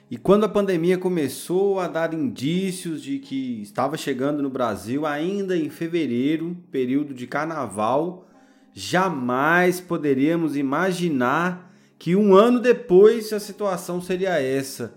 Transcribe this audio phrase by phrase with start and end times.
[0.08, 5.56] E quando a pandemia começou a dar indícios de que estava chegando no Brasil, ainda
[5.56, 8.28] em fevereiro, período de carnaval,
[8.72, 14.94] jamais poderíamos imaginar que um ano depois a situação seria essa.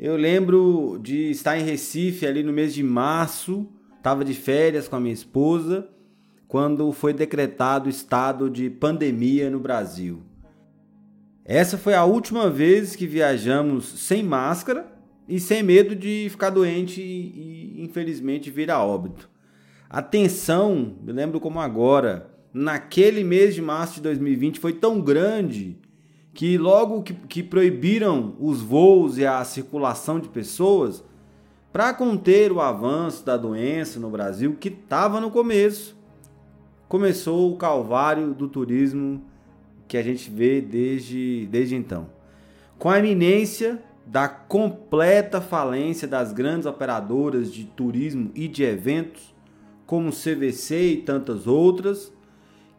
[0.00, 4.96] Eu lembro de estar em Recife ali no mês de março, estava de férias com
[4.96, 5.88] a minha esposa,
[6.48, 10.24] quando foi decretado o estado de pandemia no Brasil.
[11.44, 14.86] Essa foi a última vez que viajamos sem máscara
[15.28, 19.28] e sem medo de ficar doente e, infelizmente vir a óbito.
[19.90, 25.76] A tensão, me lembro como agora, naquele mês de março de 2020 foi tão grande
[26.32, 31.04] que logo que, que proibiram os voos e a circulação de pessoas
[31.72, 35.96] para conter o avanço da doença no Brasil, que estava no começo,
[36.88, 39.31] começou o calvário do turismo
[39.92, 42.08] que a gente vê desde, desde então.
[42.78, 49.34] Com a iminência da completa falência das grandes operadoras de turismo e de eventos,
[49.84, 52.10] como CVC e tantas outras,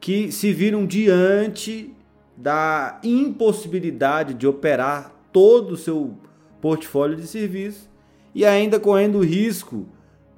[0.01, 1.93] que se viram diante
[2.35, 6.17] da impossibilidade de operar todo o seu
[6.59, 7.87] portfólio de serviços
[8.33, 9.85] e ainda correndo o risco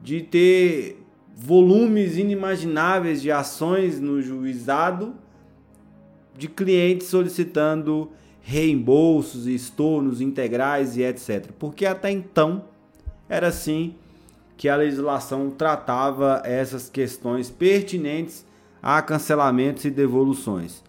[0.04, 1.02] de ter
[1.34, 5.24] volumes inimagináveis de ações no juizado
[6.38, 8.10] de clientes solicitando
[8.42, 11.52] reembolsos, estornos integrais e etc.
[11.58, 12.66] Porque até então
[13.28, 13.96] era assim
[14.56, 18.46] que a legislação tratava essas questões pertinentes
[18.82, 20.84] a cancelamentos e devoluções.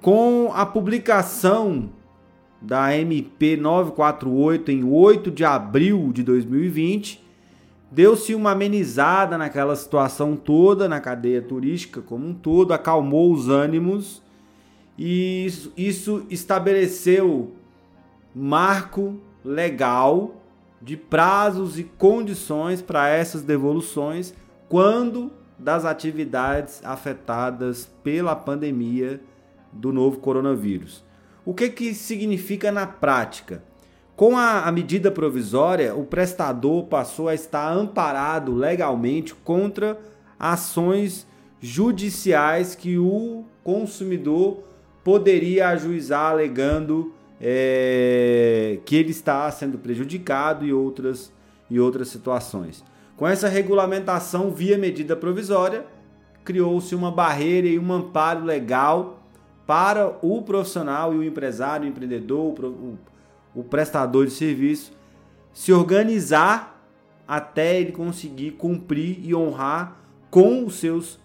[0.00, 1.90] Com a publicação
[2.60, 7.22] da MP 948 em 8 de abril de 2020,
[7.90, 14.22] deu-se uma amenizada naquela situação toda na cadeia turística como um todo, acalmou os ânimos
[14.98, 17.52] e isso, isso estabeleceu
[18.34, 20.42] marco legal
[20.80, 24.34] de prazos e condições para essas devoluções
[24.68, 29.20] quando das atividades afetadas pela pandemia
[29.72, 31.04] do novo coronavírus.
[31.44, 33.62] O que, que significa na prática?
[34.16, 39.98] Com a, a, medida provisória, o prestador passou a estar amparado legalmente contra
[40.38, 41.26] ações
[41.60, 44.64] judiciais que o consumidor
[45.06, 51.32] poderia ajuizar alegando é, que ele está sendo prejudicado e outras,
[51.70, 52.82] e outras situações.
[53.16, 55.86] Com essa regulamentação via medida provisória,
[56.44, 59.22] criou-se uma barreira e um amparo legal
[59.64, 62.98] para o profissional e o empresário, o empreendedor, o,
[63.54, 64.92] o prestador de serviço
[65.52, 66.84] se organizar
[67.28, 70.00] até ele conseguir cumprir e honrar
[70.32, 71.20] com os seus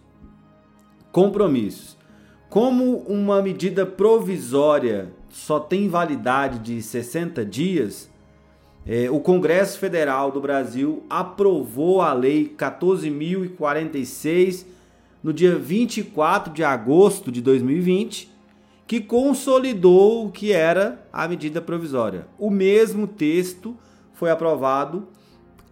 [1.12, 2.00] compromissos.
[2.51, 8.12] Como uma medida provisória só tem validade de 60 dias,
[8.85, 14.66] é, o Congresso Federal do Brasil aprovou a Lei 14.046
[15.23, 18.29] no dia 24 de agosto de 2020,
[18.85, 22.28] que consolidou o que era a medida provisória.
[22.38, 23.78] O mesmo texto
[24.12, 25.07] foi aprovado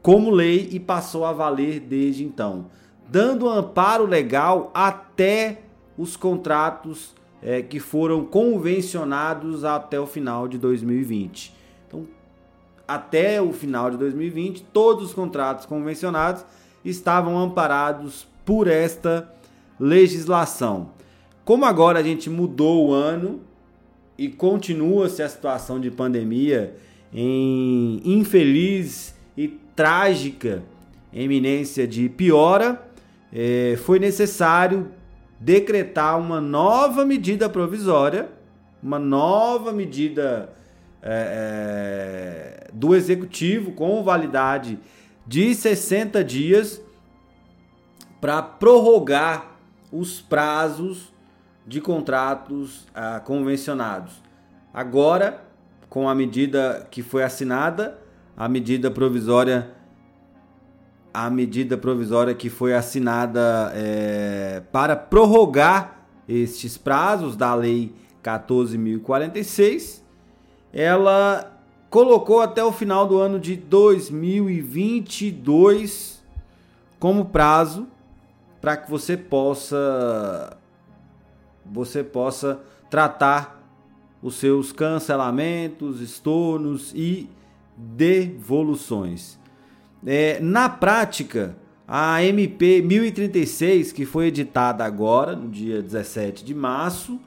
[0.01, 2.67] como lei e passou a valer desde então,
[3.09, 5.63] dando amparo legal até
[5.99, 11.53] os contratos é, que foram convencionados até o final de 2020.
[11.85, 12.07] Então,
[12.87, 16.45] até o final de 2020, todos os contratos convencionados
[16.85, 19.29] estavam amparados por esta
[19.77, 20.91] legislação.
[21.43, 23.41] Como agora a gente mudou o ano
[24.17, 26.77] e continua-se a situação de pandemia
[27.13, 30.63] em infeliz e trágica
[31.11, 32.89] eminência de piora,
[33.33, 34.91] é, foi necessário
[35.39, 38.29] decretar uma nova medida provisória,
[38.83, 40.53] uma nova medida
[41.01, 44.77] é, é, do executivo com validade
[45.25, 46.81] de 60 dias
[48.19, 49.57] para prorrogar
[49.91, 51.13] os prazos
[51.65, 54.21] de contratos ah, convencionados.
[54.73, 55.43] Agora,
[55.89, 57.97] com a medida que foi assinada,
[58.35, 59.69] a medida provisória
[61.13, 70.01] a medida provisória que foi assinada é, para prorrogar estes prazos da Lei 14.046,
[70.71, 71.59] ela
[71.89, 76.23] colocou até o final do ano de 2022
[76.99, 77.87] como prazo
[78.61, 80.55] para que você possa
[81.65, 83.57] você possa tratar
[84.21, 87.29] os seus cancelamentos, estornos e
[87.77, 89.38] devoluções.
[90.05, 91.55] É, na prática,
[91.87, 97.19] a MP 1036, que foi editada agora, no dia 17 de março,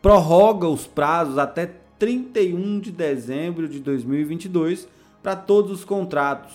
[0.00, 4.86] prorroga os prazos até 31 de dezembro de 2022
[5.22, 6.52] para todos os contratos.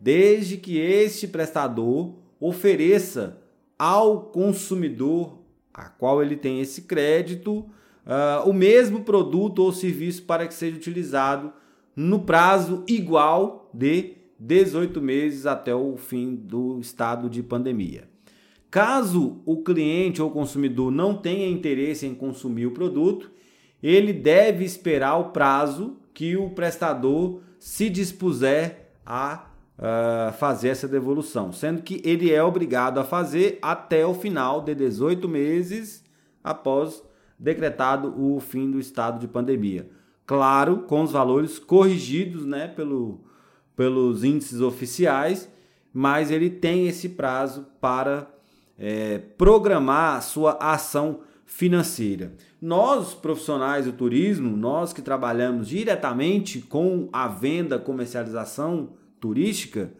[0.00, 3.38] desde que este prestador ofereça
[3.78, 5.38] ao consumidor
[5.72, 7.66] a qual ele tem esse crédito
[8.06, 11.52] uh, o mesmo produto ou serviço para que seja utilizado
[11.94, 18.08] no prazo igual de 18 meses até o fim do estado de pandemia.
[18.70, 23.30] Caso o cliente ou consumidor não tenha interesse em consumir o produto,
[23.82, 29.49] ele deve esperar o prazo que o prestador se dispuser a
[29.80, 34.74] uh, fazer essa devolução, sendo que ele é obrigado a fazer até o final de
[34.74, 36.04] 18 meses
[36.44, 37.02] após
[37.38, 39.88] decretado o fim do estado de pandemia.
[40.26, 43.24] Claro, com os valores corrigidos né, pelo,
[43.74, 45.50] pelos índices oficiais,
[45.92, 48.30] mas ele tem esse prazo para
[48.78, 52.32] é, programar a sua ação financeira.
[52.62, 59.92] Nós, profissionais do turismo, nós que trabalhamos diretamente com a venda, comercialização turística,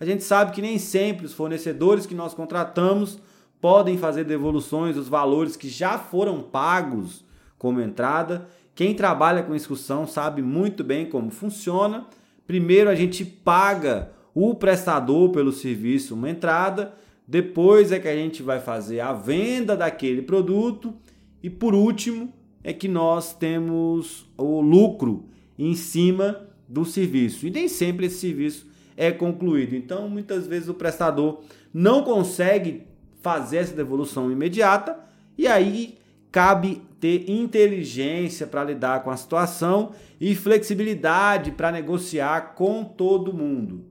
[0.00, 3.18] a gente sabe que nem sempre os fornecedores que nós contratamos
[3.60, 7.24] podem fazer devoluções dos valores que já foram pagos
[7.58, 8.48] como entrada.
[8.74, 12.06] Quem trabalha com excursão sabe muito bem como funciona.
[12.46, 16.94] Primeiro a gente paga o prestador pelo serviço uma entrada,
[17.26, 20.94] depois é que a gente vai fazer a venda daquele produto
[21.42, 22.32] e por último
[22.62, 25.24] é que nós temos o lucro
[25.58, 27.46] em cima do serviço.
[27.46, 28.66] E nem sempre esse serviço
[28.96, 29.74] é concluído.
[29.74, 31.40] Então, muitas vezes o prestador
[31.72, 32.86] não consegue
[33.22, 34.98] fazer essa devolução imediata
[35.36, 35.98] e aí
[36.30, 43.84] cabe ter inteligência para lidar com a situação e flexibilidade para negociar com todo mundo.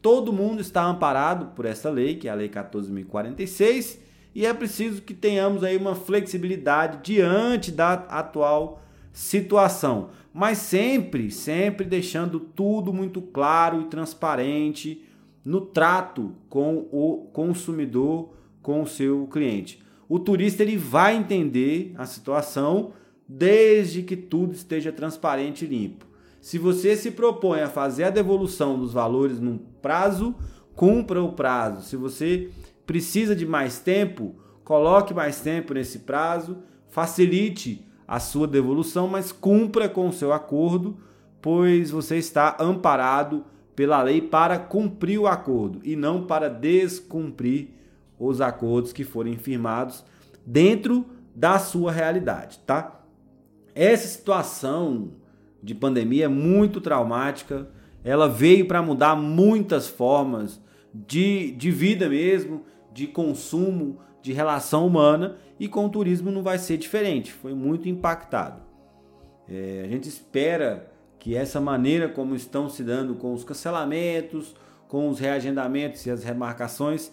[0.00, 3.98] Todo mundo está amparado por essa lei, que é a Lei 14.046,
[4.34, 8.82] e é preciso que tenhamos aí uma flexibilidade diante da atual
[9.12, 15.04] situação, mas sempre, sempre deixando tudo muito claro e transparente
[15.44, 18.30] no trato com o consumidor
[18.62, 19.82] com o seu cliente.
[20.08, 22.92] O turista ele vai entender a situação
[23.28, 26.06] desde que tudo esteja transparente e limpo.
[26.40, 30.34] Se você se propõe a fazer a devolução dos valores num prazo,
[30.74, 31.86] cumpra o prazo.
[31.86, 32.50] Se você
[32.86, 34.34] precisa de mais tempo,
[34.64, 36.58] coloque mais tempo nesse prazo,
[36.88, 40.98] facilite a sua devolução, mas cumpra com o seu acordo,
[41.40, 43.42] pois você está amparado
[43.74, 47.68] pela lei para cumprir o acordo e não para descumprir
[48.18, 50.04] os acordos que forem firmados
[50.44, 53.00] dentro da sua realidade, tá?
[53.74, 55.12] Essa situação
[55.62, 57.66] de pandemia é muito traumática,
[58.04, 60.60] ela veio para mudar muitas formas
[60.92, 62.60] de, de vida mesmo,
[62.92, 67.88] de consumo, de relação humana e com o turismo não vai ser diferente, foi muito
[67.88, 68.62] impactado.
[69.48, 74.54] É, a gente espera que essa maneira como estão se dando com os cancelamentos,
[74.88, 77.12] com os reagendamentos e as remarcações,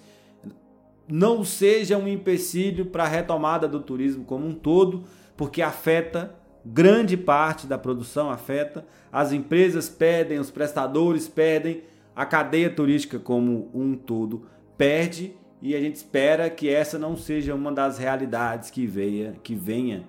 [1.08, 5.04] não seja um empecilho para a retomada do turismo como um todo,
[5.36, 11.84] porque afeta grande parte da produção, afeta, as empresas perdem, os prestadores perdem,
[12.16, 14.46] a cadeia turística como um todo
[14.78, 19.54] perde e a gente espera que essa não seja uma das realidades que venha, que
[19.54, 20.06] venha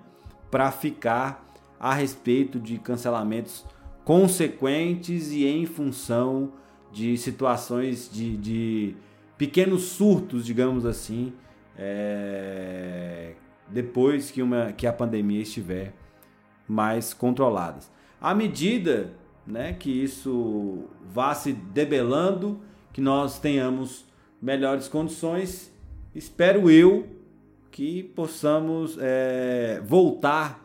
[0.49, 1.45] para ficar
[1.79, 3.65] a respeito de cancelamentos
[4.05, 6.53] consequentes e em função
[6.91, 8.95] de situações de, de
[9.37, 11.33] pequenos surtos, digamos assim,
[11.77, 13.33] é,
[13.67, 15.93] depois que, uma, que a pandemia estiver
[16.67, 17.79] mais controlada.
[18.19, 19.13] À medida
[19.45, 22.59] né, que isso vá se debelando,
[22.93, 24.05] que nós tenhamos
[24.41, 25.71] melhores condições,
[26.15, 27.07] espero eu
[27.69, 30.61] que possamos é, voltar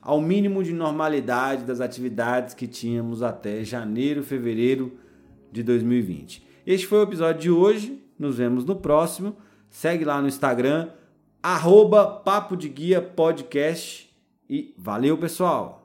[0.00, 4.96] ao mínimo de normalidade das atividades que tínhamos até janeiro, fevereiro
[5.52, 6.46] de 2020.
[6.66, 8.02] Este foi o episódio de hoje.
[8.18, 9.36] Nos vemos no próximo.
[9.68, 10.88] Segue lá no Instagram,
[11.42, 14.08] arroba Papo de Guia Podcast.
[14.48, 15.77] E valeu, pessoal!